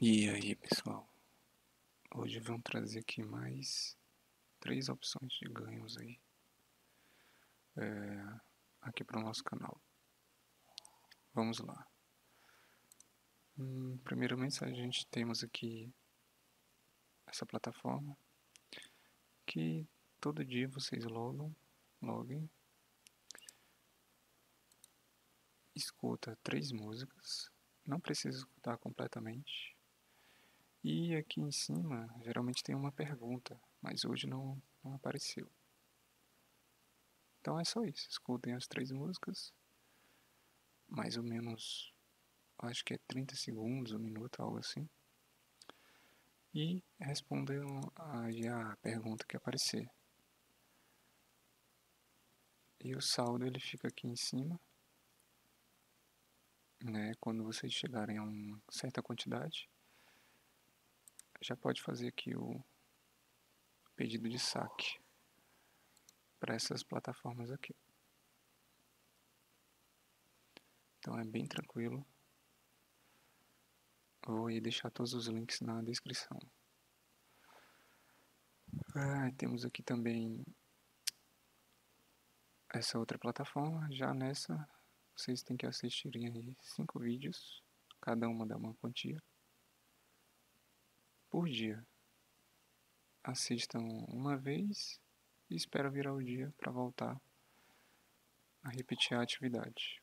E 0.00 0.28
aí 0.28 0.54
pessoal, 0.54 1.12
hoje 2.14 2.38
vamos 2.38 2.62
trazer 2.62 3.00
aqui 3.00 3.20
mais 3.20 3.98
três 4.60 4.88
opções 4.88 5.32
de 5.32 5.48
ganhos 5.48 5.98
aí 5.98 6.20
é, 7.76 8.40
aqui 8.80 9.02
para 9.02 9.18
o 9.18 9.22
nosso 9.24 9.42
canal. 9.42 9.76
Vamos 11.34 11.58
lá. 11.58 11.84
Hum, 13.58 13.98
primeiramente 14.04 14.62
a 14.62 14.68
gente 14.68 15.04
temos 15.08 15.42
aqui 15.42 15.92
essa 17.26 17.44
plataforma 17.44 18.16
que 19.44 19.84
todo 20.20 20.44
dia 20.44 20.68
vocês 20.68 21.04
logam, 21.06 21.52
logem, 22.00 22.48
escuta 25.74 26.38
três 26.44 26.70
músicas, 26.70 27.50
não 27.84 27.98
precisa 27.98 28.38
escutar 28.38 28.78
completamente. 28.78 29.76
E 30.82 31.14
aqui 31.16 31.40
em 31.40 31.50
cima 31.50 32.08
geralmente 32.22 32.62
tem 32.62 32.74
uma 32.74 32.92
pergunta, 32.92 33.60
mas 33.82 34.04
hoje 34.04 34.26
não, 34.26 34.60
não 34.82 34.94
apareceu. 34.94 35.50
Então 37.40 37.58
é 37.58 37.64
só 37.64 37.84
isso, 37.84 38.08
escutem 38.08 38.54
as 38.54 38.66
três 38.66 38.90
músicas, 38.90 39.52
mais 40.88 41.16
ou 41.16 41.22
menos, 41.22 41.92
acho 42.58 42.84
que 42.84 42.94
é 42.94 42.98
30 43.06 43.36
segundos, 43.36 43.92
um 43.92 43.98
minuto, 43.98 44.40
algo 44.40 44.58
assim 44.58 44.88
e 46.54 46.82
respondam 46.98 47.80
aí 47.96 48.46
a 48.48 48.76
pergunta 48.82 49.24
que 49.26 49.36
aparecer. 49.36 49.88
E 52.80 52.94
o 52.94 53.00
saldo 53.00 53.46
ele 53.46 53.60
fica 53.60 53.88
aqui 53.88 54.06
em 54.06 54.16
cima, 54.16 54.58
né? 56.82 57.12
Quando 57.20 57.44
vocês 57.44 57.72
chegarem 57.72 58.18
a 58.18 58.22
uma 58.22 58.60
certa 58.70 59.02
quantidade, 59.02 59.68
já 61.40 61.56
pode 61.56 61.82
fazer 61.82 62.08
aqui 62.08 62.34
o 62.36 62.62
pedido 63.94 64.28
de 64.28 64.38
saque 64.38 65.00
para 66.38 66.54
essas 66.54 66.82
plataformas 66.82 67.50
aqui. 67.50 67.74
Então 70.98 71.18
é 71.18 71.24
bem 71.24 71.46
tranquilo. 71.46 72.04
Vou 74.26 74.48
deixar 74.60 74.90
todos 74.90 75.14
os 75.14 75.26
links 75.26 75.60
na 75.60 75.80
descrição. 75.82 76.38
Ah, 78.94 79.30
temos 79.36 79.64
aqui 79.64 79.82
também 79.82 80.44
essa 82.74 82.98
outra 82.98 83.18
plataforma. 83.18 83.88
Já 83.90 84.12
nessa, 84.12 84.68
vocês 85.16 85.42
têm 85.42 85.56
que 85.56 85.66
assistirem 85.66 86.26
aí 86.26 86.56
cinco 86.60 86.98
vídeos, 86.98 87.62
cada 88.00 88.28
uma 88.28 88.46
dá 88.46 88.56
uma 88.56 88.74
quantia 88.74 89.22
por 91.38 91.48
dia. 91.48 91.86
Assistam 93.22 93.78
uma 94.08 94.36
vez 94.36 95.00
e 95.48 95.54
espero 95.54 95.88
virar 95.88 96.12
o 96.12 96.20
dia 96.20 96.52
para 96.58 96.72
voltar 96.72 97.16
a 98.60 98.70
repetir 98.70 99.16
a 99.16 99.22
atividade. 99.22 100.02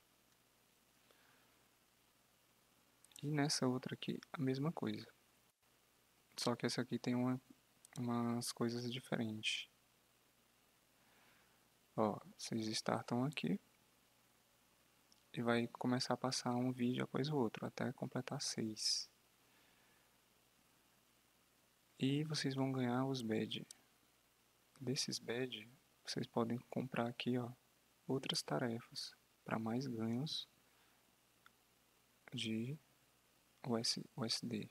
E 3.22 3.30
nessa 3.30 3.67
outra 3.67 3.95
aqui, 3.95 4.17
a 4.31 4.41
mesma 4.41 4.72
coisa. 4.72 5.06
Só 6.38 6.56
que 6.56 6.66
essa 6.66 6.81
aqui 6.81 6.97
tem 6.97 7.16
uma, 7.16 7.41
umas 7.97 8.53
coisas 8.53 8.89
diferentes. 8.89 9.67
Ó, 11.97 12.17
vocês 12.38 12.66
startam 12.67 13.25
aqui. 13.25 13.59
E 15.33 15.41
vai 15.41 15.67
começar 15.67 16.13
a 16.13 16.17
passar 16.17 16.56
um 16.56 16.72
vídeo 16.72 17.03
após 17.03 17.28
o 17.28 17.36
outro, 17.36 17.66
até 17.66 17.91
completar 17.91 18.41
seis. 18.41 19.13
E 21.97 22.23
vocês 22.25 22.53
vão 22.53 22.71
ganhar 22.71 23.05
os 23.05 23.21
badge. 23.21 23.65
Desses 24.79 25.17
badge, 25.17 25.69
vocês 26.06 26.28
podem 26.28 26.57
comprar 26.69 27.07
aqui, 27.07 27.38
ó, 27.38 27.50
outras 28.06 28.41
tarefas 28.41 29.16
para 29.45 29.57
mais 29.57 29.88
ganhos 29.88 30.47
de 32.34 32.78
US, 33.66 34.00
USD. 34.16 34.69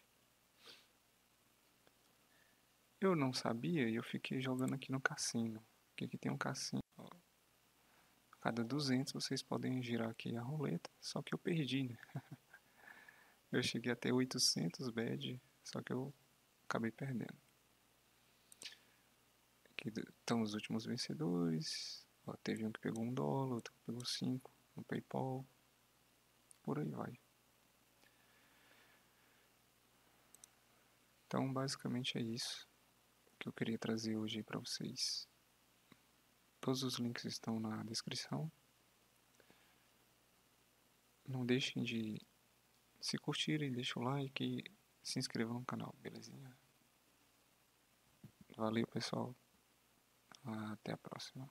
Eu 3.00 3.16
não 3.16 3.32
sabia 3.32 3.88
e 3.88 3.94
eu 3.94 4.02
fiquei 4.02 4.40
jogando 4.40 4.74
aqui 4.74 4.92
no 4.92 5.00
cassino. 5.00 5.64
Porque 5.88 6.04
aqui 6.04 6.18
tem 6.18 6.30
um 6.30 6.38
cassino. 6.38 6.82
Ó. 6.96 7.08
Cada 8.40 8.62
200 8.62 9.12
vocês 9.12 9.42
podem 9.42 9.82
girar 9.82 10.10
aqui 10.10 10.36
a 10.36 10.42
roleta. 10.42 10.90
Só 11.00 11.22
que 11.22 11.32
eu 11.34 11.38
perdi, 11.38 11.84
né? 11.84 11.96
eu 13.52 13.62
cheguei 13.62 13.92
até 13.92 14.12
800 14.12 14.90
bad, 14.90 15.40
só 15.62 15.80
que 15.80 15.92
eu 15.92 16.12
acabei 16.74 16.90
perdendo. 16.90 17.38
Aqui 19.70 19.90
estão 19.90 20.42
os 20.42 20.54
últimos 20.54 20.84
vencedores. 20.84 22.04
Ó, 22.26 22.34
teve 22.42 22.66
um 22.66 22.72
que 22.72 22.80
pegou 22.80 23.04
um 23.04 23.14
dólar, 23.14 23.54
outro 23.54 23.72
que 23.72 23.78
pegou 23.86 24.04
5 24.04 24.50
no 24.74 24.82
PayPal. 24.82 25.46
Por 26.64 26.80
aí 26.80 26.90
vai. 26.90 27.16
Então, 31.26 31.52
basicamente 31.52 32.18
é 32.18 32.22
isso 32.22 32.66
que 33.38 33.48
eu 33.48 33.52
queria 33.52 33.78
trazer 33.78 34.16
hoje 34.16 34.42
para 34.42 34.58
vocês. 34.58 35.28
Todos 36.60 36.82
os 36.82 36.94
links 36.94 37.24
estão 37.24 37.60
na 37.60 37.84
descrição. 37.84 38.50
Não 41.24 41.46
deixem 41.46 41.84
de 41.84 42.20
se 43.00 43.16
curtirem, 43.16 43.70
deixem 43.70 44.02
o 44.02 44.04
like 44.04 44.64
se 45.04 45.18
inscrevam 45.18 45.60
no 45.60 45.64
canal, 45.64 45.94
belezinha? 46.00 46.56
Valeu, 48.56 48.86
pessoal. 48.86 49.36
Até 50.72 50.92
a 50.92 50.96
próxima. 50.96 51.48